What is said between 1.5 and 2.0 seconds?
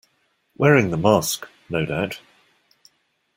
no